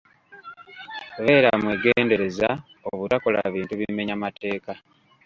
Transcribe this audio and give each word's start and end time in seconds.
Beera 1.21 1.51
mwegendereza 1.61 2.49
obutakola 2.91 3.39
bintu 3.53 3.73
bimenya 3.81 4.15
mateeka. 4.23 4.71